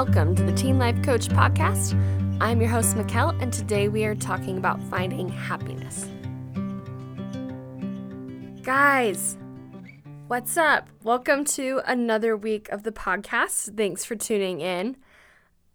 welcome 0.00 0.34
to 0.34 0.42
the 0.42 0.52
Teen 0.54 0.78
Life 0.78 1.02
Coach 1.02 1.28
Podcast. 1.28 1.92
I'm 2.40 2.58
your 2.58 2.70
host, 2.70 2.96
Mikkel, 2.96 3.38
and 3.42 3.52
today 3.52 3.88
we 3.88 4.06
are 4.06 4.14
talking 4.14 4.56
about 4.56 4.82
finding 4.84 5.28
happiness. 5.28 6.08
Guys, 8.62 9.36
what's 10.26 10.56
up? 10.56 10.88
Welcome 11.02 11.44
to 11.44 11.82
another 11.84 12.34
week 12.34 12.70
of 12.70 12.82
the 12.82 12.92
podcast. 12.92 13.76
Thanks 13.76 14.06
for 14.06 14.16
tuning 14.16 14.62
in. 14.62 14.96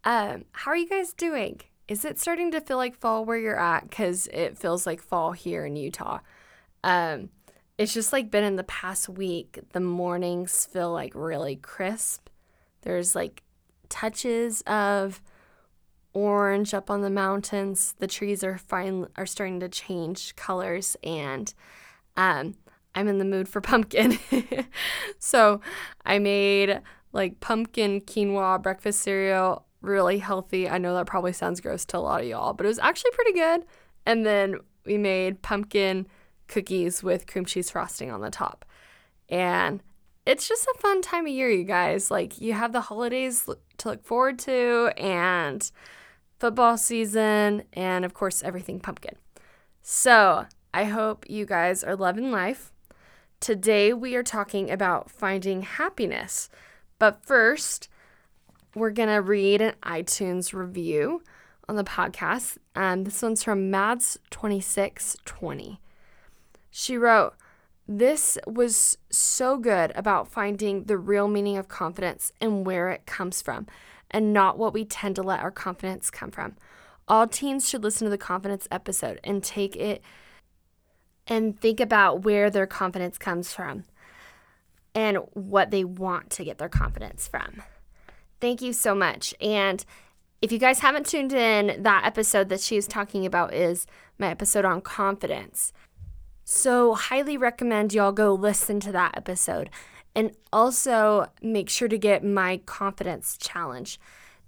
Um, 0.04 0.46
how 0.54 0.71
are 0.71 0.78
you 0.78 0.89
guys 0.89 1.14
doing? 1.14 1.62
Is 1.88 2.04
it 2.04 2.20
starting 2.20 2.50
to 2.54 2.62
feel 2.62 2.78
like 2.78 2.96
fall 2.96 3.26
where 3.26 3.38
you're 3.38 3.60
at? 3.60 3.88
Because 3.88 4.26
it 4.34 4.57
feels 4.57 4.88
like 4.88 5.04
fall 5.04 5.34
here 5.34 5.68
in 5.68 5.76
Utah. 5.76 6.18
Um, 6.84 7.29
it's 7.78 7.93
just 7.93 8.12
like 8.12 8.32
been 8.32 8.43
in 8.43 8.56
the 8.56 8.64
past 8.64 9.07
week, 9.07 9.60
the 9.73 9.82
mornings 9.82 10.65
feel 10.65 10.92
like 10.92 11.14
really 11.14 11.57
crisp. 11.57 12.28
There's 12.82 13.14
like 13.14 13.43
touches 13.89 14.62
of 14.62 15.21
orange 16.14 16.74
up 16.74 16.89
on 16.89 17.02
the 17.02 17.10
mountains. 17.10 17.93
The 18.00 18.07
trees 18.07 18.43
are 18.43 18.57
fine 18.57 19.07
are 19.18 19.26
starting 19.26 19.60
to 19.60 19.70
change 19.70 20.36
colors 20.36 20.96
and 21.04 21.54
um, 22.18 22.56
I'm 22.96 23.07
in 23.07 23.18
the 23.18 23.26
mood 23.26 23.48
for 23.50 23.62
pumpkin. 23.71 24.18
so 25.20 25.62
I 26.06 26.20
made 26.20 26.82
like 27.12 27.40
pumpkin 27.40 28.02
quinoa 28.02 28.62
breakfast 28.62 29.02
cereal, 29.02 29.66
really 29.82 30.20
healthy. 30.20 30.70
I 30.70 30.78
know 30.78 30.96
that 30.96 31.06
probably 31.06 31.34
sounds 31.34 31.62
gross 31.62 31.86
to 31.86 31.98
a 31.98 32.00
lot 32.00 32.22
of 32.22 32.28
y'all, 32.28 32.54
but 32.54 32.66
it 32.66 32.70
was 32.70 32.80
actually 32.80 33.12
pretty 33.12 33.34
good. 33.34 33.66
And 34.06 34.26
then 34.26 34.56
we 34.86 34.98
made 34.98 35.42
pumpkin 35.42 36.08
cookies 36.48 37.04
with 37.04 37.28
cream 37.28 37.45
cheese 37.45 37.70
frosting 37.70 38.12
on 38.12 38.22
the 38.22 38.30
top. 38.30 38.66
And 39.30 39.81
it's 40.26 40.48
just 40.48 40.66
a 40.66 40.80
fun 40.80 41.02
time 41.02 41.26
of 41.26 41.31
year, 41.31 41.50
you 41.50 41.64
guys. 41.64 42.09
Like, 42.09 42.42
you 42.42 42.54
have 42.54 42.73
the 42.73 42.81
holidays 42.81 43.48
to 43.78 43.90
look 43.90 44.04
forward 44.04 44.40
to, 44.40 44.92
and 44.98 45.70
football 46.40 46.78
season, 46.78 47.64
and 47.73 48.06
of 48.06 48.14
course, 48.14 48.44
everything 48.44 48.80
pumpkin. 48.80 49.16
So, 49.81 50.46
I 50.73 50.86
hope 50.86 51.30
you 51.30 51.46
guys 51.46 51.84
are 51.84 51.96
loving 51.96 52.31
life. 52.31 52.72
Today, 53.40 53.94
we 53.94 54.16
are 54.16 54.23
talking 54.23 54.72
about 54.72 55.12
finding 55.12 55.62
happiness. 55.62 56.50
But 56.98 57.23
first, 57.23 57.90
we're 58.73 58.92
going 58.92 59.09
to 59.09 59.22
read 59.22 59.62
an 59.62 59.76
iTunes 59.84 60.53
review 60.53 61.22
on 61.70 61.76
the 61.76 61.84
podcast. 61.84 62.58
And 62.76 63.06
this 63.06 63.22
one's 63.22 63.44
from 63.44 63.72
Mads2620. 63.72 65.78
She 66.72 66.98
wrote, 66.98 67.36
This 67.88 68.38
was 68.47 68.97
so 69.11 69.58
good 69.58 69.91
about 69.95 70.28
finding 70.28 70.86
the 70.86 70.97
real 70.97 71.28
meaning 71.28 71.58
of 71.58 71.67
confidence 71.67 72.31
and 72.41 72.66
where 72.66 72.89
it 72.89 73.05
comes 73.05 73.41
from, 73.41 73.67
and 74.09 74.33
not 74.33 74.58
what 74.58 74.73
we 74.73 74.86
tend 74.86 75.16
to 75.17 75.23
let 75.23 75.41
our 75.41 75.52
confidence 75.52 76.09
come 76.09 76.31
from. 76.31 76.56
All 77.08 77.28
teens 77.28 77.69
should 77.69 77.83
listen 77.83 78.06
to 78.06 78.09
the 78.09 78.17
confidence 78.17 78.67
episode 78.72 79.19
and 79.23 79.44
take 79.44 79.75
it 79.75 80.02
and 81.28 81.59
think 81.59 81.80
about 81.80 82.23
where 82.23 82.50
their 82.50 82.67
confidence 82.67 83.17
comes 83.17 83.53
from 83.53 83.83
and 84.95 85.17
what 85.33 85.69
they 85.69 85.83
want 85.83 86.30
to 86.31 86.44
get 86.44 86.58
their 86.58 86.69
confidence 86.69 87.28
from. 87.28 87.61
Thank 88.39 88.61
you 88.61 88.73
so 88.73 88.95
much. 88.95 89.33
And 89.39 89.86
if 90.41 90.52
you 90.52 90.58
guys 90.58 90.80
haven't 90.80 91.06
tuned 91.06 91.33
in, 91.33 91.83
that 91.83 92.06
episode 92.06 92.50
that 92.50 92.61
she 92.61 92.78
is 92.78 92.88
talking 92.88 93.25
about 93.25 93.53
is 93.53 93.86
my 94.17 94.30
episode 94.30 94.66
on 94.66 94.81
confidence. 94.81 95.73
So, 96.48 96.94
highly 96.94 97.38
recommend 97.38 97.92
y'all 97.92 98.12
go 98.12 98.36
listen 98.36 98.80
to 98.82 98.92
that 98.92 99.18
episode. 99.18 99.72
And 100.14 100.32
also 100.54 101.26
make 101.42 101.70
sure 101.70 101.88
to 101.88 101.97
get 101.97 102.24
my 102.24 102.62
confidence 102.66 103.36
challenge. 103.36 104.00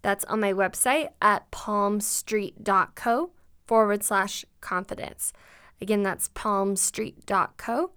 That's 0.04 0.24
on 0.26 0.40
my 0.40 0.54
website 0.54 1.10
at 1.22 1.50
palmstreet.co 1.52 3.32
forward 3.66 4.04
slash 4.04 4.46
confidence. 4.62 5.34
Again, 5.82 6.04
that's 6.04 6.30
palmstreet.co 6.30 7.92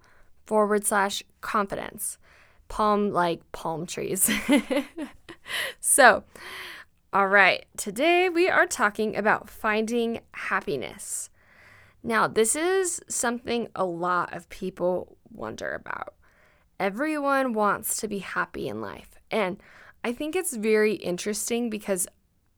forward 0.47 0.85
slash 0.85 1.23
confidence. 1.41 2.17
Palm 2.69 3.11
like 3.11 3.49
palm 3.51 3.85
trees. 3.85 4.29
so, 5.79 6.23
all 7.13 7.27
right, 7.27 7.65
today 7.77 8.29
we 8.29 8.49
are 8.49 8.65
talking 8.65 9.15
about 9.15 9.49
finding 9.49 10.21
happiness. 10.33 11.29
Now, 12.03 12.27
this 12.27 12.55
is 12.55 13.01
something 13.07 13.67
a 13.75 13.85
lot 13.85 14.33
of 14.33 14.49
people 14.49 15.17
wonder 15.31 15.73
about. 15.73 16.15
Everyone 16.79 17.53
wants 17.53 17.97
to 17.97 18.07
be 18.07 18.19
happy 18.19 18.67
in 18.67 18.81
life. 18.81 19.19
And 19.29 19.61
I 20.03 20.13
think 20.13 20.35
it's 20.35 20.55
very 20.55 20.93
interesting 20.93 21.69
because 21.69 22.07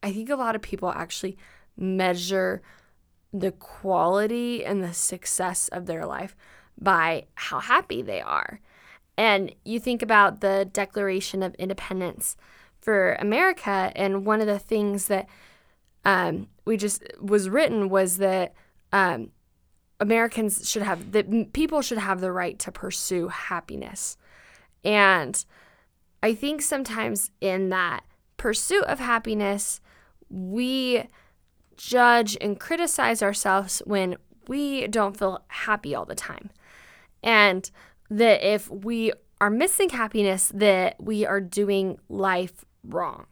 I 0.02 0.12
think 0.12 0.30
a 0.30 0.36
lot 0.36 0.56
of 0.56 0.62
people 0.62 0.90
actually 0.90 1.36
measure 1.76 2.62
the 3.32 3.52
quality 3.52 4.64
and 4.64 4.82
the 4.82 4.94
success 4.94 5.68
of 5.68 5.86
their 5.86 6.06
life 6.06 6.36
by 6.80 7.26
how 7.34 7.60
happy 7.60 8.00
they 8.00 8.20
are. 8.20 8.60
And 9.16 9.54
you 9.64 9.78
think 9.78 10.02
about 10.02 10.40
the 10.40 10.68
Declaration 10.72 11.42
of 11.42 11.54
Independence 11.56 12.36
for 12.80 13.14
America, 13.14 13.92
and 13.94 14.26
one 14.26 14.40
of 14.40 14.46
the 14.46 14.58
things 14.58 15.06
that 15.06 15.28
um, 16.04 16.48
we 16.64 16.76
just 16.76 17.02
was 17.20 17.48
written 17.48 17.88
was 17.88 18.18
that 18.18 18.54
um, 18.94 19.30
Americans 19.98 20.70
should 20.70 20.82
have 20.82 21.12
that 21.12 21.52
people 21.52 21.82
should 21.82 21.98
have 21.98 22.20
the 22.20 22.30
right 22.30 22.58
to 22.60 22.70
pursue 22.70 23.28
happiness. 23.28 24.16
And 24.84 25.44
I 26.22 26.34
think 26.34 26.62
sometimes 26.62 27.32
in 27.40 27.70
that 27.70 28.04
pursuit 28.36 28.84
of 28.84 29.00
happiness, 29.00 29.80
we 30.30 31.08
judge 31.76 32.36
and 32.40 32.58
criticize 32.58 33.20
ourselves 33.20 33.82
when 33.84 34.16
we 34.46 34.86
don't 34.86 35.18
feel 35.18 35.44
happy 35.48 35.92
all 35.94 36.04
the 36.04 36.14
time. 36.14 36.50
And 37.22 37.68
that 38.10 38.46
if 38.46 38.70
we 38.70 39.12
are 39.40 39.50
missing 39.50 39.88
happiness, 39.88 40.52
that 40.54 41.02
we 41.02 41.26
are 41.26 41.40
doing 41.40 41.98
life 42.08 42.64
wrong. 42.84 43.26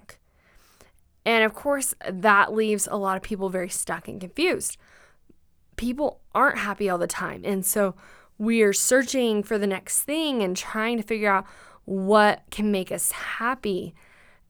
And 1.25 1.45
of 1.45 1.55
course, 1.55 1.95
that 2.11 2.53
leaves 2.53 2.89
a 2.91 2.97
lot 2.97 3.17
of 3.17 3.23
people 3.23 3.49
very 3.49 3.69
stuck 3.69 4.09
and 4.09 4.21
confused 4.21 4.77
people 5.83 6.21
aren't 6.33 6.59
happy 6.59 6.89
all 6.89 6.97
the 6.97 7.09
time. 7.09 7.43
And 7.45 7.67
so 7.67 7.97
we 8.39 8.63
are 8.63 8.73
searching 8.73 9.43
for 9.43 9.59
the 9.59 9.67
next 9.67 10.05
thing 10.05 10.41
and 10.41 10.57
trying 10.57 10.97
to 10.97 11.03
figure 11.03 11.29
out 11.29 11.45
what 11.87 12.45
can 12.53 12.71
make 12.71 12.93
us 12.93 13.11
happy. 13.11 13.93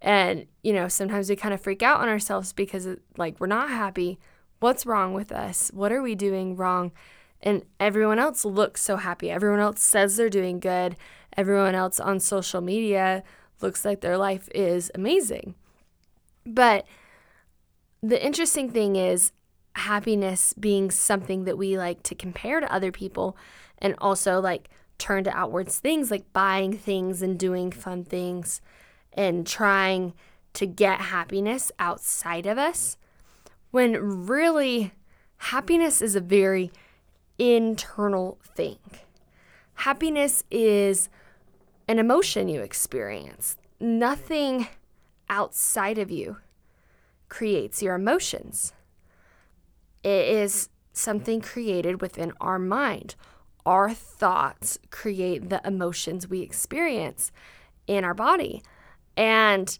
And, 0.02 0.44
you 0.62 0.74
know, 0.74 0.88
sometimes 0.88 1.30
we 1.30 1.36
kind 1.36 1.54
of 1.54 1.60
freak 1.62 1.82
out 1.82 2.00
on 2.00 2.08
ourselves 2.08 2.52
because, 2.52 2.86
like, 3.16 3.40
we're 3.40 3.46
not 3.46 3.70
happy. 3.70 4.18
What's 4.60 4.84
wrong 4.84 5.14
with 5.14 5.32
us? 5.32 5.70
What 5.72 5.90
are 5.90 6.02
we 6.02 6.14
doing 6.14 6.54
wrong? 6.54 6.92
And 7.40 7.64
everyone 7.80 8.18
else 8.18 8.44
looks 8.44 8.82
so 8.82 8.98
happy. 8.98 9.30
Everyone 9.30 9.58
else 9.58 9.82
says 9.82 10.18
they're 10.18 10.28
doing 10.28 10.60
good. 10.60 10.96
Everyone 11.34 11.74
else 11.74 11.98
on 11.98 12.20
social 12.20 12.60
media 12.60 13.22
looks 13.62 13.86
like 13.86 14.02
their 14.02 14.18
life 14.18 14.50
is 14.54 14.90
amazing. 14.94 15.54
But 16.44 16.84
the 18.02 18.22
interesting 18.22 18.70
thing 18.70 18.96
is, 18.96 19.32
happiness 19.74 20.54
being 20.54 20.90
something 20.90 21.44
that 21.44 21.58
we 21.58 21.78
like 21.78 22.02
to 22.04 22.14
compare 22.14 22.60
to 22.60 22.72
other 22.72 22.92
people 22.92 23.36
and 23.78 23.94
also 23.98 24.40
like 24.40 24.68
turn 24.98 25.24
to 25.24 25.36
outwards 25.36 25.78
things 25.78 26.10
like 26.10 26.32
buying 26.32 26.76
things 26.76 27.22
and 27.22 27.38
doing 27.38 27.72
fun 27.72 28.04
things 28.04 28.60
and 29.12 29.46
trying 29.46 30.12
to 30.52 30.66
get 30.66 31.00
happiness 31.00 31.72
outside 31.78 32.46
of 32.46 32.58
us 32.58 32.96
when 33.70 34.26
really 34.26 34.92
happiness 35.38 36.00
is 36.00 36.14
a 36.14 36.20
very 36.20 36.70
internal 37.38 38.38
thing. 38.54 38.78
Happiness 39.74 40.44
is 40.50 41.08
an 41.88 41.98
emotion 41.98 42.48
you 42.48 42.60
experience. 42.60 43.56
Nothing 43.80 44.68
outside 45.28 45.98
of 45.98 46.10
you 46.10 46.36
creates 47.28 47.82
your 47.82 47.94
emotions. 47.94 48.72
It 50.02 50.28
is 50.28 50.68
something 50.92 51.40
created 51.40 52.00
within 52.00 52.32
our 52.40 52.58
mind. 52.58 53.14
Our 53.64 53.92
thoughts 53.92 54.78
create 54.90 55.48
the 55.48 55.60
emotions 55.64 56.28
we 56.28 56.40
experience 56.40 57.30
in 57.86 58.04
our 58.04 58.14
body. 58.14 58.62
And 59.16 59.78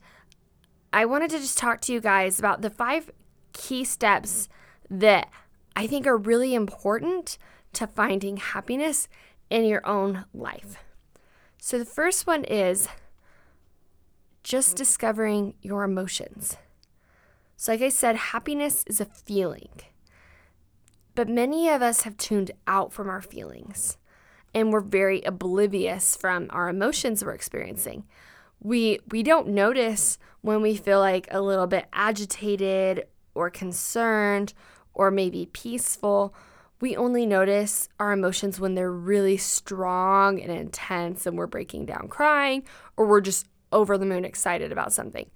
I 0.92 1.04
wanted 1.06 1.30
to 1.30 1.38
just 1.38 1.58
talk 1.58 1.80
to 1.82 1.92
you 1.92 2.00
guys 2.00 2.38
about 2.38 2.62
the 2.62 2.70
five 2.70 3.10
key 3.52 3.84
steps 3.84 4.48
that 4.90 5.28
I 5.74 5.86
think 5.86 6.06
are 6.06 6.16
really 6.16 6.54
important 6.54 7.38
to 7.74 7.86
finding 7.86 8.36
happiness 8.36 9.08
in 9.48 9.64
your 9.64 9.86
own 9.86 10.26
life. 10.34 10.76
So, 11.58 11.78
the 11.78 11.84
first 11.84 12.26
one 12.26 12.44
is 12.44 12.88
just 14.42 14.76
discovering 14.76 15.54
your 15.62 15.84
emotions. 15.84 16.56
So, 17.56 17.72
like 17.72 17.82
I 17.82 17.88
said, 17.88 18.16
happiness 18.16 18.84
is 18.86 19.00
a 19.00 19.04
feeling. 19.04 19.70
But 21.14 21.28
many 21.28 21.68
of 21.68 21.82
us 21.82 22.02
have 22.02 22.16
tuned 22.16 22.52
out 22.66 22.92
from 22.92 23.08
our 23.08 23.20
feelings 23.20 23.98
and 24.54 24.72
we're 24.72 24.80
very 24.80 25.22
oblivious 25.22 26.16
from 26.16 26.48
our 26.50 26.68
emotions 26.68 27.24
we're 27.24 27.32
experiencing. 27.32 28.04
We 28.60 29.00
we 29.10 29.22
don't 29.22 29.48
notice 29.48 30.18
when 30.40 30.62
we 30.62 30.76
feel 30.76 31.00
like 31.00 31.26
a 31.30 31.40
little 31.40 31.66
bit 31.66 31.86
agitated 31.92 33.06
or 33.34 33.50
concerned 33.50 34.54
or 34.94 35.10
maybe 35.10 35.46
peaceful. 35.52 36.34
We 36.80 36.96
only 36.96 37.26
notice 37.26 37.88
our 37.98 38.12
emotions 38.12 38.58
when 38.58 38.74
they're 38.74 38.92
really 38.92 39.36
strong 39.36 40.40
and 40.40 40.50
intense 40.50 41.26
and 41.26 41.38
we're 41.38 41.46
breaking 41.46 41.86
down 41.86 42.08
crying 42.08 42.64
or 42.96 43.06
we're 43.06 43.20
just 43.20 43.46
over 43.70 43.96
the 43.96 44.06
moon 44.06 44.24
excited 44.24 44.70
about 44.72 44.92
something. 44.92 45.30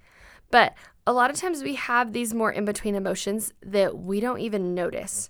But 0.51 0.75
a 1.05 1.13
lot 1.13 1.29
of 1.29 1.37
times 1.37 1.63
we 1.63 1.75
have 1.75 2.13
these 2.13 2.33
more 2.33 2.51
in 2.51 2.65
between 2.65 2.95
emotions 2.95 3.53
that 3.61 3.97
we 3.97 4.19
don't 4.19 4.39
even 4.39 4.75
notice. 4.75 5.29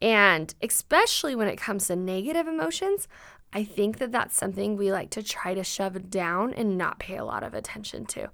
And 0.00 0.54
especially 0.62 1.34
when 1.34 1.48
it 1.48 1.56
comes 1.56 1.86
to 1.86 1.96
negative 1.96 2.46
emotions, 2.46 3.08
I 3.52 3.64
think 3.64 3.98
that 3.98 4.12
that's 4.12 4.36
something 4.36 4.76
we 4.76 4.90
like 4.90 5.10
to 5.10 5.22
try 5.22 5.54
to 5.54 5.62
shove 5.62 6.10
down 6.10 6.52
and 6.54 6.76
not 6.76 6.98
pay 6.98 7.16
a 7.16 7.24
lot 7.24 7.44
of 7.44 7.54
attention 7.54 8.04
to 8.06 8.30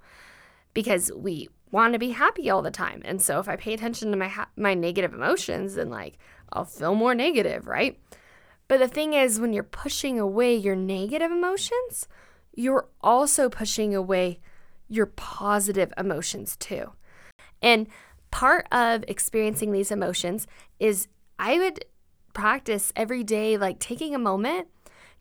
because 0.72 1.12
we 1.14 1.48
want 1.70 1.92
to 1.92 1.98
be 1.98 2.10
happy 2.10 2.50
all 2.50 2.62
the 2.62 2.70
time. 2.70 3.02
And 3.04 3.20
so 3.20 3.38
if 3.38 3.48
I 3.48 3.56
pay 3.56 3.74
attention 3.74 4.10
to 4.10 4.16
my 4.16 4.28
ha- 4.28 4.48
my 4.56 4.74
negative 4.74 5.12
emotions, 5.12 5.74
then 5.74 5.90
like 5.90 6.18
I'll 6.52 6.64
feel 6.64 6.94
more 6.94 7.14
negative, 7.14 7.66
right? 7.66 7.98
But 8.66 8.78
the 8.78 8.88
thing 8.88 9.12
is 9.12 9.40
when 9.40 9.52
you're 9.52 9.62
pushing 9.62 10.18
away 10.18 10.54
your 10.54 10.76
negative 10.76 11.30
emotions, 11.30 12.08
you're 12.54 12.88
also 13.00 13.48
pushing 13.48 13.94
away 13.94 14.40
your 14.88 15.06
positive 15.06 15.92
emotions 15.98 16.56
too. 16.56 16.92
And 17.62 17.88
part 18.30 18.66
of 18.72 19.04
experiencing 19.06 19.72
these 19.72 19.90
emotions 19.90 20.46
is 20.78 21.08
I 21.40 21.58
would 21.58 21.84
practice 22.34 22.92
every 22.94 23.24
day, 23.24 23.56
like 23.56 23.78
taking 23.78 24.14
a 24.14 24.18
moment 24.18 24.68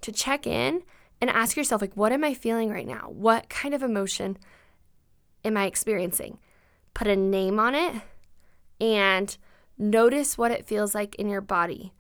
to 0.02 0.12
check 0.12 0.46
in 0.46 0.84
and 1.22 1.30
ask 1.30 1.56
yourself, 1.56 1.82
like, 1.82 1.96
what 1.96 2.12
am 2.12 2.24
I 2.24 2.34
feeling 2.34 2.70
right 2.70 2.88
now? 2.88 3.10
What 3.10 3.50
kind 3.50 3.74
of 3.74 3.82
emotion 3.82 4.38
am 5.44 5.58
I 5.58 5.66
experiencing? 5.66 6.40
Put 6.94 7.08
a 7.08 7.16
name 7.16 7.60
on 7.60 7.76
it 7.76 7.96
and 8.82 9.38
notice 9.78 10.38
what 10.38 10.52
it 10.52 10.66
feels 10.66 10.94
like 10.94 11.16
in 11.16 11.30
your 11.30 11.42
body. 11.42 11.94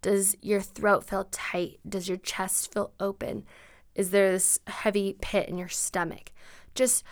Does 0.00 0.36
your 0.42 0.60
throat 0.60 1.04
feel 1.04 1.28
tight? 1.30 1.78
Does 1.88 2.08
your 2.08 2.18
chest 2.18 2.72
feel 2.72 2.92
open? 2.98 3.44
Is 3.94 4.10
there 4.10 4.32
this 4.32 4.58
heavy 4.66 5.16
pit 5.20 5.48
in 5.48 5.58
your 5.58 5.68
stomach? 5.68 6.32
just 6.74 7.04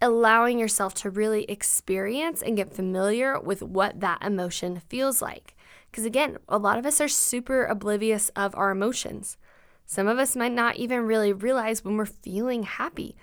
allowing 0.00 0.58
yourself 0.58 0.94
to 0.94 1.10
really 1.10 1.44
experience 1.44 2.42
and 2.42 2.56
get 2.56 2.74
familiar 2.74 3.38
with 3.38 3.62
what 3.62 4.00
that 4.00 4.22
emotion 4.22 4.80
feels 4.88 5.22
like. 5.22 5.54
Because 5.92 6.06
again, 6.06 6.38
a 6.48 6.58
lot 6.58 6.78
of 6.78 6.86
us 6.86 7.00
are 7.00 7.08
super 7.08 7.66
oblivious 7.66 8.30
of 8.30 8.54
our 8.56 8.70
emotions. 8.70 9.36
Some 9.84 10.08
of 10.08 10.18
us 10.18 10.34
might 10.34 10.52
not 10.52 10.76
even 10.76 11.02
really 11.02 11.34
realize 11.34 11.84
when 11.84 11.98
we're 11.98 12.06
feeling 12.06 12.62
happy 12.62 13.14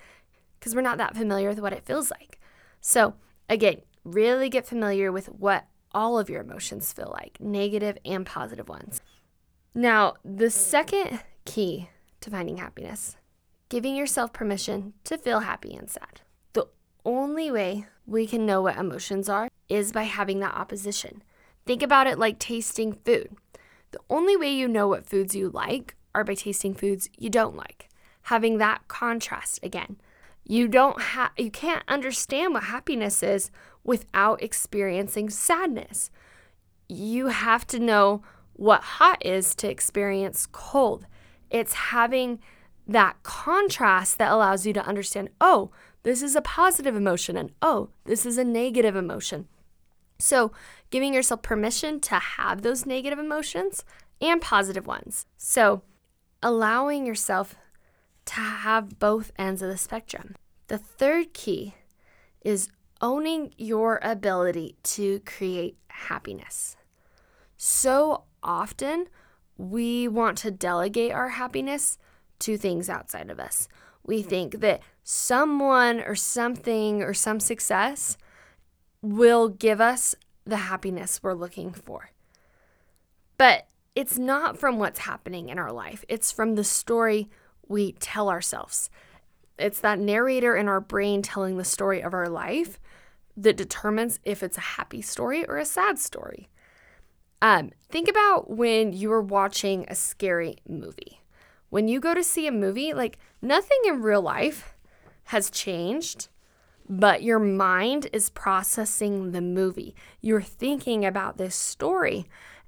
because 0.60 0.76
we're 0.76 0.82
not 0.82 1.00
that 1.00 1.18
familiar 1.18 1.50
with 1.50 1.60
what 1.60 1.74
it 1.74 1.86
feels 1.86 2.12
like. 2.12 2.40
So, 2.80 3.16
again, 3.50 3.82
really 4.04 4.50
get 4.50 4.68
familiar 4.68 5.12
with 5.12 5.28
what 5.28 5.66
all 5.94 6.20
of 6.20 6.30
your 6.30 6.42
emotions 6.42 6.94
feel 6.94 7.12
like, 7.12 7.40
negative 7.42 7.98
and 8.06 8.24
positive 8.24 8.70
ones. 8.70 9.02
Now, 9.74 10.14
the 10.24 10.52
second 10.52 11.22
key 11.46 11.90
to 12.22 12.30
finding 12.30 12.58
happiness 12.58 13.18
giving 13.70 13.96
yourself 13.96 14.34
permission 14.34 14.94
to 15.04 15.18
feel 15.18 15.42
happy 15.42 15.76
and 15.76 15.90
sad. 15.90 16.22
The 16.54 16.68
only 17.06 17.52
way 17.52 17.86
we 18.06 18.26
can 18.26 18.46
know 18.46 18.64
what 18.64 18.78
emotions 18.78 19.30
are 19.30 19.48
is 19.70 19.92
by 19.92 20.04
having 20.04 20.40
that 20.40 20.56
opposition. 20.56 21.24
Think 21.70 21.84
about 21.84 22.08
it 22.08 22.18
like 22.18 22.40
tasting 22.40 22.94
food. 23.06 23.30
The 23.92 24.00
only 24.10 24.36
way 24.36 24.50
you 24.50 24.68
know 24.68 24.88
what 24.88 25.06
foods 25.06 25.36
you 25.36 25.52
like 25.52 25.96
are 26.16 26.24
by 26.24 26.34
tasting 26.34 26.74
foods 26.74 27.12
you 27.16 27.30
don't 27.30 27.56
like. 27.56 27.90
Having 28.24 28.58
that 28.58 28.88
contrast 28.88 29.60
again. 29.62 29.98
You 30.44 30.68
don't 30.68 31.00
have 31.00 31.30
you 31.38 31.52
can't 31.52 31.84
understand 31.88 32.56
what 32.56 32.64
happiness 32.64 33.22
is 33.22 33.52
without 33.84 34.42
experiencing 34.42 35.30
sadness. 35.30 36.10
You 36.88 37.28
have 37.28 37.68
to 37.68 37.78
know 37.78 38.24
what 38.54 38.82
hot 38.98 39.24
is 39.24 39.54
to 39.58 39.70
experience 39.70 40.48
cold. 40.52 41.06
It's 41.52 41.74
having 41.74 42.40
that 42.88 43.22
contrast 43.22 44.18
that 44.18 44.32
allows 44.32 44.66
you 44.66 44.74
to 44.74 44.88
understand 44.88 45.30
oh, 45.40 45.70
this 46.02 46.24
is 46.24 46.36
a 46.36 46.42
positive 46.42 46.96
emotion, 46.96 47.38
and 47.38 47.52
oh, 47.62 47.90
this 48.06 48.26
is 48.26 48.40
a 48.40 48.44
negative 48.44 48.96
emotion. 48.96 49.48
So, 50.20 50.52
giving 50.90 51.14
yourself 51.14 51.42
permission 51.42 52.00
to 52.02 52.16
have 52.16 52.62
those 52.62 52.86
negative 52.86 53.20
emotions 53.20 53.84
and 54.22 54.42
positive 54.42 54.86
ones. 54.86 55.26
So, 55.38 55.82
allowing 56.44 57.06
yourself 57.06 57.56
to 58.26 58.36
have 58.36 59.00
both 59.00 59.32
ends 59.38 59.62
of 59.62 59.70
the 59.70 59.78
spectrum. 59.78 60.36
The 60.68 60.78
third 60.78 61.34
key 61.34 61.74
is 62.42 62.70
owning 63.02 63.54
your 63.58 64.00
ability 64.04 64.76
to 64.84 65.20
create 65.22 65.78
happiness. 65.88 66.76
So 67.58 68.26
often, 68.44 69.08
we 69.58 70.08
want 70.08 70.38
to 70.40 70.52
delegate 70.52 71.12
our 71.12 71.30
happiness 71.30 71.98
to 72.40 72.58
things 72.58 72.90
outside 72.90 73.30
of 73.30 73.40
us. 73.40 73.68
We 74.06 74.20
mm-hmm. 74.20 74.30
think 74.30 74.60
that 74.62 74.82
someone 75.04 76.00
or 76.02 76.16
something 76.16 77.02
or 77.02 77.14
some 77.14 77.40
success 77.40 78.18
will 79.02 79.50
give 79.50 79.80
us 79.80 80.16
the 80.46 80.58
happiness 80.58 81.22
we're 81.22 81.34
looking 81.34 81.72
for. 81.72 82.12
But 83.38 83.68
it's 83.96 84.18
not 84.18 84.58
from 84.58 84.80
what's 84.80 85.00
happening 85.00 85.50
in 85.50 85.60
our 85.60 85.72
life, 85.72 86.04
it's 86.08 86.32
from 86.32 86.56
the 86.56 86.64
story 86.64 87.30
we 87.68 87.94
tell 87.94 88.30
ourselves. 88.30 88.90
It's 89.58 89.82
that 89.82 90.00
narrator 90.00 90.56
in 90.56 90.68
our 90.68 90.82
brain 90.82 91.22
telling 91.22 91.58
the 91.58 91.66
story 91.66 92.02
of 92.02 92.14
our 92.14 92.30
life 92.30 92.80
that 93.36 93.58
determines 93.58 94.20
if 94.24 94.42
it's 94.42 94.58
a 94.58 94.62
happy 94.62 95.02
story 95.02 95.46
or 95.46 95.58
a 95.58 95.66
sad 95.66 96.00
story. 96.00 96.50
Um, 97.42 97.72
think 97.90 98.10
about 98.10 98.50
when 98.50 98.94
you 98.94 99.10
were 99.10 99.22
watching 99.22 99.86
a 99.88 99.96
scary 99.96 100.58
movie 100.68 101.20
when 101.70 101.88
you 101.88 102.00
go 102.00 102.14
to 102.14 102.24
see 102.24 102.48
a 102.48 102.52
movie, 102.52 102.94
like 102.94 103.18
nothing 103.42 103.78
in 103.86 104.02
real 104.02 104.22
life 104.22 104.76
has 105.26 105.50
changed, 105.50 106.28
but 106.90 107.22
your 107.22 107.38
mind 107.38 108.08
is 108.12 108.32
processing 108.32 109.32
the 109.32 109.42
movie. 109.42 109.96
You're 110.22 110.42
thinking 110.42 111.06
about 111.06 111.38
this 111.38 111.56
story, 111.56 112.26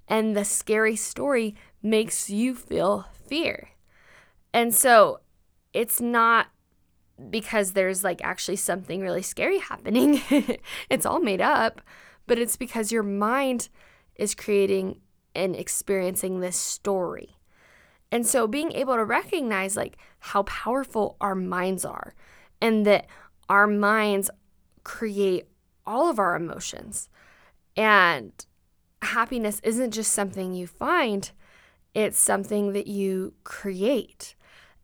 and 0.07 0.37
the 0.37 0.45
scary 0.45 0.95
story 0.95 1.55
makes 1.81 2.29
you 2.29 2.53
feel 2.53 3.07
fear. 3.27 3.69
And 4.53 4.75
so 4.75 5.21
it's 5.73 5.99
not 5.99 6.47
because 7.29 7.73
there's 7.73 8.03
like 8.03 8.21
actually 8.23 8.57
something 8.57 9.01
really 9.01 9.23
scary 9.23 9.57
happening, 9.69 10.21
it's 10.89 11.05
all 11.05 11.19
made 11.19 11.41
up, 11.41 11.81
but 12.27 12.37
it's 12.37 12.57
because 12.57 12.91
your 12.91 13.03
mind 13.03 13.69
is 14.15 14.35
creating 14.35 14.99
and 15.33 15.55
experiencing 15.55 16.39
this 16.39 16.57
story. 16.57 17.37
And 18.11 18.27
so 18.27 18.45
being 18.45 18.73
able 18.73 18.95
to 18.95 19.05
recognize 19.05 19.75
like 19.75 19.97
how 20.19 20.43
powerful 20.43 21.15
our 21.21 21.33
minds 21.33 21.85
are 21.85 22.13
and 22.61 22.85
that 22.85 23.07
our 23.51 23.67
minds 23.67 24.29
create 24.85 25.45
all 25.85 26.09
of 26.09 26.17
our 26.19 26.37
emotions. 26.37 27.09
And 27.75 28.31
happiness 29.01 29.59
isn't 29.61 29.91
just 29.91 30.13
something 30.13 30.53
you 30.53 30.67
find, 30.67 31.29
it's 31.93 32.17
something 32.17 32.71
that 32.71 32.87
you 32.87 33.33
create. 33.43 34.35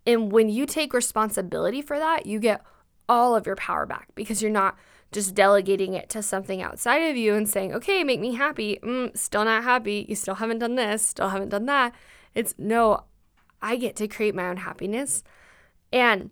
And 0.05 0.33
when 0.33 0.49
you 0.49 0.65
take 0.65 0.93
responsibility 0.93 1.81
for 1.81 1.97
that, 1.97 2.25
you 2.25 2.39
get 2.39 2.61
all 3.07 3.37
of 3.37 3.45
your 3.45 3.55
power 3.55 3.85
back 3.85 4.09
because 4.15 4.41
you're 4.41 4.51
not 4.51 4.75
just 5.13 5.33
delegating 5.33 5.93
it 5.93 6.09
to 6.09 6.21
something 6.21 6.61
outside 6.61 7.09
of 7.09 7.15
you 7.15 7.35
and 7.35 7.47
saying, 7.47 7.73
okay, 7.73 8.03
make 8.03 8.19
me 8.19 8.35
happy. 8.35 8.79
Mm, 8.83 9.17
still 9.17 9.45
not 9.45 9.63
happy. 9.63 10.05
You 10.09 10.15
still 10.15 10.35
haven't 10.35 10.59
done 10.59 10.75
this, 10.75 11.05
still 11.05 11.29
haven't 11.29 11.49
done 11.49 11.67
that. 11.67 11.95
It's 12.35 12.53
no, 12.57 13.05
I 13.61 13.77
get 13.77 13.95
to 13.95 14.09
create 14.09 14.35
my 14.35 14.49
own 14.49 14.57
happiness. 14.57 15.23
And 15.93 16.31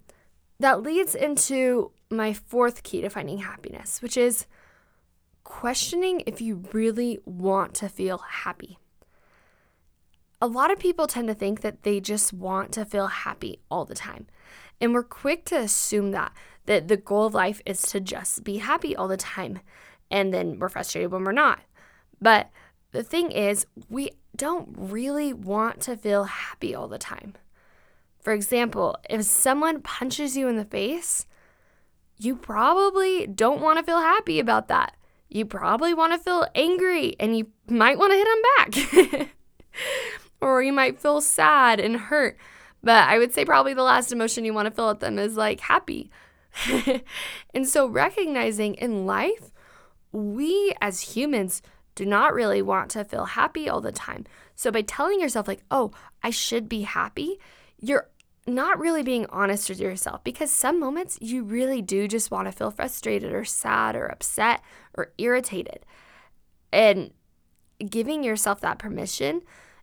that 0.60 0.82
leads 0.84 1.16
into 1.16 1.92
my 2.16 2.34
fourth 2.34 2.84
key 2.84 3.02
to 3.02 3.10
finding 3.10 3.40
happiness, 3.40 4.02
which 4.02 4.18
is 4.18 4.46
questioning 5.44 6.24
if 6.26 6.42
you 6.42 6.64
really 6.74 7.20
want 7.26 7.74
to 7.76 7.90
feel 7.90 8.18
happy. 8.18 8.78
A 10.42 10.48
lot 10.48 10.72
of 10.72 10.80
people 10.80 11.08
tend 11.08 11.28
to 11.28 11.34
think 11.34 11.62
that 11.62 11.84
they 11.84 12.00
just 12.00 12.34
want 12.34 12.72
to 12.74 12.86
feel 12.86 13.08
happy 13.08 13.60
all 13.72 13.86
the 13.86 13.96
time. 13.96 14.28
And 14.82 14.94
we're 14.94 15.04
quick 15.04 15.46
to 15.46 15.58
assume 15.58 16.12
that 16.12 16.34
that 16.66 16.88
the 16.88 16.98
goal 16.98 17.28
of 17.28 17.34
life 17.34 17.62
is 17.66 17.82
to 17.84 18.00
just 18.00 18.44
be 18.44 18.58
happy 18.58 18.96
all 18.96 19.08
the 19.08 19.18
time. 19.18 19.60
And 20.12 20.34
then 20.34 20.60
we're 20.60 20.70
frustrated 20.70 21.12
when 21.12 21.24
we're 21.24 21.32
not. 21.32 21.60
But 22.22 22.50
the 22.92 23.04
thing 23.04 23.32
is, 23.32 23.68
we 23.90 24.12
don't 24.36 24.70
really 24.78 25.34
want 25.34 25.82
to 25.82 25.96
feel 25.96 26.26
happy 26.26 26.74
all 26.74 26.88
the 26.88 26.98
time. 26.98 27.36
For 28.22 28.34
example, 28.34 28.98
if 29.10 29.24
someone 29.24 29.82
punches 29.82 30.36
you 30.36 30.48
in 30.48 30.58
the 30.58 30.66
face, 30.66 31.28
you 32.18 32.36
probably 32.36 33.28
don't 33.28 33.62
want 33.62 33.80
to 33.80 33.86
feel 33.86 34.00
happy 34.00 34.40
about 34.40 34.68
that. 34.70 34.96
You 35.30 35.46
probably 35.46 35.94
want 35.94 36.14
to 36.14 36.20
feel 36.20 36.48
angry 36.56 37.16
and 37.20 37.38
you 37.38 37.48
might 37.68 37.98
want 37.98 38.12
to 38.12 38.18
hit 38.18 39.12
them 39.12 39.18
back. 39.20 39.30
or 40.42 40.62
you 40.62 40.72
might 40.72 41.02
feel 41.02 41.22
sad 41.22 41.80
and 41.80 41.98
hurt. 41.98 42.38
but 42.84 43.08
I 43.08 43.18
would 43.18 43.34
say 43.34 43.46
probably 43.46 43.74
the 43.74 43.84
last 43.84 44.12
emotion 44.12 44.46
you 44.46 44.54
want 44.54 44.68
to 44.68 44.72
feel 44.72 44.90
at 44.90 45.00
them 45.00 45.20
is 45.20 45.36
like 45.36 45.60
happy. 45.60 46.12
and 47.54 47.68
so 47.68 47.88
recognizing 47.88 48.76
in 48.76 49.06
life, 49.06 49.52
we 50.12 50.74
as 50.80 51.02
humans 51.02 51.62
do 51.96 52.06
not 52.06 52.34
really 52.34 52.62
want 52.62 52.92
to 52.92 53.04
feel 53.04 53.26
happy 53.26 53.68
all 53.68 53.82
the 53.82 53.92
time. 53.92 54.26
So 54.56 54.72
by 54.72 54.82
telling 54.82 55.20
yourself, 55.20 55.48
like, 55.48 55.64
oh, 55.72 55.92
I 56.24 56.30
should 56.30 56.70
be 56.70 56.84
happy, 56.84 57.40
you're 57.80 58.10
not 58.48 58.80
really 58.80 59.04
being 59.04 59.26
honest 59.30 59.70
with 59.70 59.80
yourself 59.80 60.24
because 60.24 60.52
some 60.52 60.80
moments 60.80 61.18
you 61.20 61.44
really 61.44 61.82
do 61.82 62.08
just 62.08 62.30
want 62.30 62.48
to 62.48 62.52
feel 62.52 62.72
frustrated 62.72 63.34
or 63.34 63.44
sad 63.44 63.96
or 63.96 64.06
upset 64.06 64.62
or 64.94 65.12
irritated. 65.18 65.86
And 66.72 67.12
giving 67.90 68.24
yourself 68.24 68.62
that 68.62 68.80
permission 68.80 69.42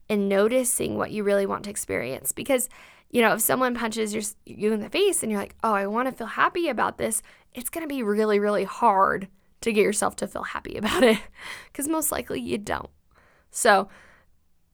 and 0.08 0.28
noticing 0.28 0.96
what 0.96 1.10
you 1.10 1.24
really 1.24 1.46
want 1.46 1.64
to 1.64 1.70
experience 1.70 2.32
because 2.32 2.68
you 3.12 3.20
know, 3.20 3.34
if 3.34 3.42
someone 3.42 3.74
punches 3.74 4.14
your, 4.14 4.22
you 4.46 4.72
in 4.72 4.80
the 4.80 4.88
face 4.88 5.22
and 5.22 5.30
you're 5.30 5.40
like, 5.40 5.54
oh, 5.62 5.74
I 5.74 5.86
want 5.86 6.08
to 6.08 6.16
feel 6.16 6.28
happy 6.28 6.68
about 6.68 6.96
this, 6.96 7.22
it's 7.52 7.68
going 7.68 7.84
to 7.84 7.94
be 7.94 8.02
really, 8.02 8.40
really 8.40 8.64
hard 8.64 9.28
to 9.60 9.72
get 9.72 9.82
yourself 9.82 10.16
to 10.16 10.26
feel 10.26 10.42
happy 10.42 10.76
about 10.78 11.04
it 11.04 11.18
because 11.70 11.88
most 11.88 12.10
likely 12.10 12.40
you 12.40 12.58
don't. 12.58 12.88
So, 13.50 13.88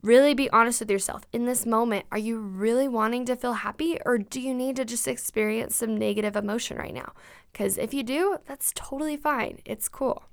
really 0.02 0.34
be 0.34 0.50
honest 0.50 0.80
with 0.80 0.90
yourself. 0.90 1.24
In 1.32 1.44
this 1.44 1.66
moment, 1.66 2.06
are 2.12 2.18
you 2.18 2.38
really 2.38 2.88
wanting 2.88 3.24
to 3.26 3.36
feel 3.36 3.54
happy 3.54 3.98
or 4.04 4.18
do 4.18 4.40
you 4.40 4.54
need 4.54 4.76
to 4.76 4.84
just 4.84 5.08
experience 5.08 5.76
some 5.76 5.96
negative 5.96 6.36
emotion 6.36 6.76
right 6.76 6.94
now? 6.94 7.12
Because 7.52 7.78
if 7.78 7.92
you 7.92 8.02
do, 8.02 8.38
that's 8.46 8.72
totally 8.74 9.16
fine. 9.16 9.60
It's 9.64 9.88
cool. 9.88 10.24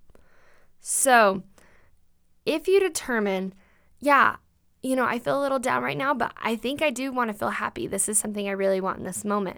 So, 0.79 1.43
if 2.45 2.67
you 2.67 2.79
determine, 2.79 3.53
yeah, 3.99 4.35
you 4.83 4.95
know, 4.95 5.05
I 5.05 5.17
feel 5.17 5.39
a 5.39 5.41
little 5.41 5.57
down 5.57 5.81
right 5.81 5.97
now, 5.97 6.13
but 6.13 6.31
I 6.37 6.55
think 6.55 6.81
I 6.83 6.91
do 6.91 7.11
want 7.11 7.31
to 7.31 7.37
feel 7.37 7.49
happy. 7.49 7.87
This 7.87 8.07
is 8.07 8.19
something 8.19 8.47
I 8.47 8.51
really 8.51 8.79
want 8.79 8.99
in 8.99 9.03
this 9.03 9.25
moment. 9.25 9.57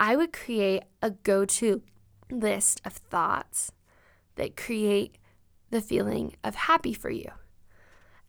I 0.00 0.16
would 0.16 0.32
create 0.32 0.82
a 1.00 1.12
go 1.12 1.44
to 1.44 1.82
list 2.30 2.80
of 2.84 2.94
thoughts 2.94 3.70
that 4.34 4.56
create 4.56 5.18
the 5.70 5.80
feeling 5.80 6.34
of 6.42 6.54
happy 6.54 6.94
for 6.94 7.10
you. 7.10 7.30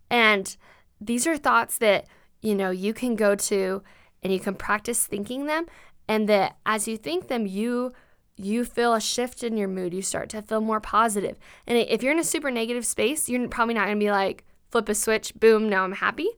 And 0.10 0.56
these 1.00 1.28
are 1.28 1.38
thoughts 1.38 1.78
that, 1.80 2.08
you 2.42 2.56
know, 2.56 2.72
you 2.72 2.94
can 2.94 3.16
go 3.16 3.36
to 3.36 3.84
and 4.22 4.34
you 4.34 4.40
can 4.40 4.56
practice 4.56 5.06
thinking 5.06 5.46
them 5.46 5.66
and 6.08 6.28
that 6.28 6.58
as 6.66 6.88
you 6.88 6.98
think 6.98 7.28
them, 7.28 7.46
you 7.46 7.94
you 8.36 8.64
feel 8.64 8.94
a 8.94 9.02
shift 9.02 9.44
in 9.44 9.58
your 9.58 9.68
mood. 9.68 9.94
You 9.94 10.02
start 10.02 10.30
to 10.30 10.42
feel 10.42 10.62
more 10.62 10.80
positive. 10.80 11.38
And 11.68 11.78
if 11.78 12.02
you're 12.02 12.14
in 12.14 12.20
a 12.20 12.24
super 12.24 12.50
negative 12.50 12.86
space, 12.86 13.28
you're 13.28 13.50
probably 13.50 13.74
not 13.74 13.86
going 13.86 14.00
to 14.00 14.06
be 14.06 14.12
like 14.12 14.46
flip 14.72 14.88
a 14.88 14.96
switch, 14.96 15.36
boom, 15.36 15.68
now 15.68 15.84
I'm 15.84 15.92
happy. 15.92 16.30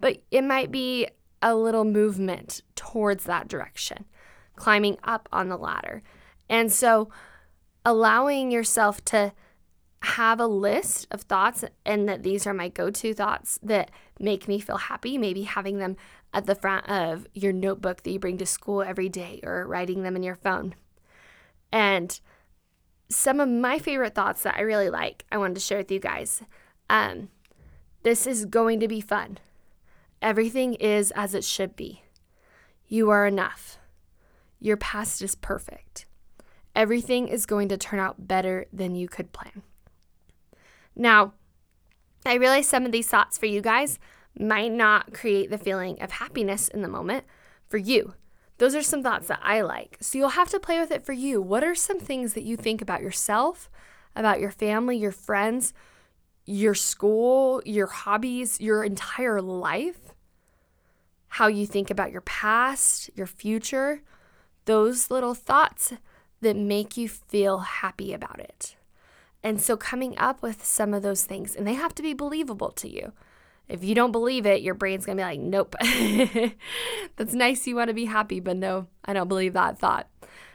But 0.00 0.22
it 0.30 0.42
might 0.42 0.70
be 0.70 1.08
a 1.42 1.54
little 1.54 1.84
movement 1.84 2.62
towards 2.74 3.24
that 3.24 3.48
direction, 3.48 4.06
climbing 4.56 4.96
up 5.04 5.28
on 5.30 5.48
the 5.48 5.58
ladder. 5.58 6.02
And 6.48 6.72
so 6.72 7.10
allowing 7.84 8.50
yourself 8.50 9.04
to 9.06 9.32
have 10.02 10.40
a 10.40 10.46
list 10.46 11.06
of 11.12 11.22
thoughts 11.22 11.64
and 11.86 12.08
that 12.08 12.24
these 12.24 12.44
are 12.46 12.54
my 12.54 12.68
go-to 12.68 13.14
thoughts 13.14 13.58
that 13.62 13.90
make 14.18 14.48
me 14.48 14.58
feel 14.58 14.76
happy. 14.76 15.16
Maybe 15.16 15.44
having 15.44 15.78
them 15.78 15.96
at 16.34 16.46
the 16.46 16.56
front 16.56 16.88
of 16.88 17.26
your 17.34 17.52
notebook 17.52 18.02
that 18.02 18.10
you 18.10 18.18
bring 18.18 18.36
to 18.38 18.46
school 18.46 18.82
every 18.82 19.08
day 19.08 19.38
or 19.44 19.66
writing 19.66 20.02
them 20.02 20.16
in 20.16 20.24
your 20.24 20.34
phone. 20.34 20.74
And 21.70 22.18
some 23.08 23.38
of 23.38 23.48
my 23.48 23.78
favorite 23.78 24.14
thoughts 24.14 24.42
that 24.42 24.56
i 24.56 24.62
really 24.62 24.88
like 24.88 25.26
i 25.30 25.36
wanted 25.36 25.54
to 25.54 25.60
share 25.60 25.78
with 25.78 25.92
you 25.92 26.00
guys. 26.00 26.42
Um, 26.90 27.28
this 28.02 28.26
is 28.26 28.44
going 28.46 28.80
to 28.80 28.88
be 28.88 29.00
fun. 29.00 29.38
Everything 30.20 30.74
is 30.74 31.12
as 31.12 31.34
it 31.34 31.44
should 31.44 31.76
be. 31.76 32.02
You 32.88 33.10
are 33.10 33.26
enough. 33.26 33.78
Your 34.58 34.76
past 34.76 35.22
is 35.22 35.34
perfect. 35.34 36.06
Everything 36.74 37.28
is 37.28 37.46
going 37.46 37.68
to 37.68 37.76
turn 37.76 38.00
out 38.00 38.26
better 38.26 38.66
than 38.72 38.94
you 38.94 39.08
could 39.08 39.32
plan 39.32 39.62
now, 40.94 41.32
I 42.24 42.34
realize 42.34 42.68
some 42.68 42.86
of 42.86 42.92
these 42.92 43.08
thoughts 43.08 43.38
for 43.38 43.46
you 43.46 43.60
guys 43.60 43.98
might 44.38 44.72
not 44.72 45.12
create 45.12 45.50
the 45.50 45.58
feeling 45.58 46.00
of 46.00 46.12
happiness 46.12 46.68
in 46.68 46.82
the 46.82 46.88
moment 46.88 47.24
for 47.68 47.78
you. 47.78 48.14
Those 48.58 48.74
are 48.74 48.82
some 48.82 49.02
thoughts 49.02 49.28
that 49.28 49.40
I 49.42 49.62
like. 49.62 49.98
So 50.00 50.18
you'll 50.18 50.28
have 50.30 50.50
to 50.50 50.60
play 50.60 50.78
with 50.78 50.90
it 50.90 51.04
for 51.04 51.12
you. 51.12 51.42
What 51.42 51.64
are 51.64 51.74
some 51.74 51.98
things 51.98 52.34
that 52.34 52.44
you 52.44 52.56
think 52.56 52.80
about 52.80 53.02
yourself, 53.02 53.70
about 54.14 54.40
your 54.40 54.50
family, 54.50 54.96
your 54.96 55.12
friends, 55.12 55.74
your 56.44 56.74
school, 56.74 57.62
your 57.64 57.88
hobbies, 57.88 58.60
your 58.60 58.84
entire 58.84 59.42
life? 59.42 60.14
How 61.28 61.46
you 61.48 61.66
think 61.66 61.90
about 61.90 62.12
your 62.12 62.20
past, 62.20 63.10
your 63.14 63.26
future? 63.26 64.02
Those 64.66 65.10
little 65.10 65.34
thoughts 65.34 65.94
that 66.40 66.56
make 66.56 66.96
you 66.96 67.08
feel 67.08 67.58
happy 67.58 68.12
about 68.12 68.38
it. 68.38 68.76
And 69.44 69.60
so 69.60 69.76
coming 69.76 70.16
up 70.18 70.42
with 70.42 70.64
some 70.64 70.94
of 70.94 71.02
those 71.02 71.24
things, 71.24 71.56
and 71.56 71.66
they 71.66 71.74
have 71.74 71.94
to 71.96 72.02
be 72.02 72.14
believable 72.14 72.70
to 72.72 72.88
you. 72.88 73.12
If 73.68 73.82
you 73.82 73.94
don't 73.94 74.12
believe 74.12 74.46
it, 74.46 74.62
your 74.62 74.74
brain's 74.74 75.06
gonna 75.06 75.16
be 75.16 75.22
like, 75.22 75.40
nope. 75.40 75.74
That's 77.16 77.34
nice, 77.34 77.66
you 77.66 77.76
wanna 77.76 77.94
be 77.94 78.04
happy, 78.04 78.40
but 78.40 78.56
no, 78.56 78.86
I 79.04 79.12
don't 79.12 79.28
believe 79.28 79.54
that 79.54 79.78
thought. 79.78 80.08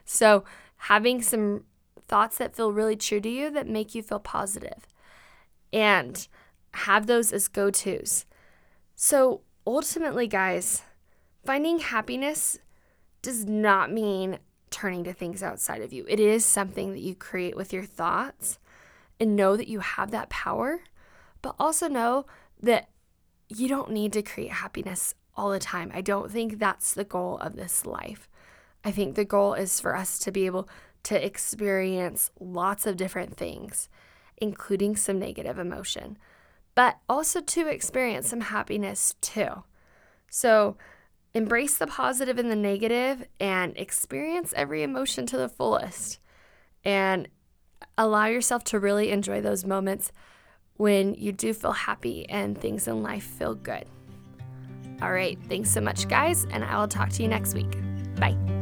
So 0.06 0.46
having 0.78 1.22
some 1.22 1.64
thoughts 2.08 2.38
that 2.38 2.56
feel 2.56 2.72
really 2.72 2.96
true 2.96 3.20
to 3.20 3.30
you 3.30 3.50
that 3.52 3.68
make 3.68 3.94
you 3.94 4.02
feel 4.02 4.20
positive 4.20 4.88
and 5.74 6.28
have 6.74 7.08
those 7.08 7.34
as 7.34 7.48
go 7.48 7.70
tos. 7.70 8.26
So 8.96 9.42
ultimately, 9.66 10.28
guys, 10.28 10.84
finding 11.46 11.80
happiness 11.80 12.60
does 13.22 13.46
not 13.46 13.92
mean 13.92 14.40
turning 14.70 15.04
to 15.04 15.14
things 15.14 15.44
outside 15.44 15.82
of 15.82 15.92
you. 15.92 16.06
It 16.08 16.20
is 16.20 16.46
something 16.46 16.94
that 16.94 17.02
you 17.02 17.16
create 17.16 17.56
with 17.56 17.74
your 17.74 17.84
thoughts 17.84 18.60
and 19.20 19.36
know 19.36 19.56
that 19.58 19.68
you 19.68 19.80
have 19.80 20.12
that 20.12 20.30
power, 20.30 20.82
but 21.42 21.56
also 21.60 21.88
know 21.88 22.26
that 22.62 22.90
you 23.50 23.68
don't 23.68 23.92
need 23.92 24.14
to 24.14 24.22
create 24.22 24.52
happiness 24.52 25.14
all 25.36 25.50
the 25.50 25.60
time. 25.60 25.92
I 25.94 26.02
don't 26.02 26.32
think 26.32 26.60
that's 26.60 26.94
the 26.94 27.04
goal 27.04 27.38
of 27.38 27.56
this 27.56 27.86
life. 27.86 28.28
I 28.84 28.92
think 28.92 29.16
the 29.16 29.26
goal 29.26 29.54
is 29.54 29.80
for 29.80 29.96
us 29.96 30.20
to 30.20 30.32
be 30.32 30.46
able 30.46 30.68
to 31.04 31.26
experience 31.26 32.32
lots 32.40 32.86
of 32.86 32.98
different 32.98 33.38
things, 33.38 33.88
including 34.38 34.96
some 34.96 35.20
negative 35.20 35.58
emotion, 35.58 36.18
but 36.76 36.98
also 37.08 37.40
to 37.42 37.68
experience 37.68 38.30
some 38.30 38.42
happiness 38.42 39.16
too. 39.22 39.64
So, 40.30 40.78
embrace 41.34 41.78
the 41.78 41.88
positive 41.88 42.38
and 42.38 42.52
the 42.52 42.56
negative 42.56 43.28
and 43.40 43.78
experience 43.78 44.54
every 44.56 44.84
emotion 44.84 45.26
to 45.28 45.38
the 45.38 45.50
fullest. 45.50 46.20
And 46.84 47.28
allow 47.98 48.26
yourself 48.26 48.64
to 48.66 48.80
really 48.80 49.12
enjoy 49.12 49.42
those 49.42 49.66
moments 49.66 50.12
when 50.78 51.16
you 51.16 51.32
do 51.32 51.54
feel 51.54 51.72
happy 51.72 52.28
and 52.30 52.58
things 52.58 52.88
in 52.88 53.02
life 53.02 53.24
feel 53.24 53.56
good. 53.56 53.86
All 55.02 55.12
right, 55.12 55.38
thanks 55.48 55.70
so 55.70 55.82
much, 55.82 56.08
guys, 56.08 56.46
and 56.52 56.64
I 56.64 56.80
will 56.80 56.88
talk 56.88 57.10
to 57.10 57.24
you 57.24 57.28
next 57.28 57.54
week. 57.54 57.72
Bye. 58.16 58.57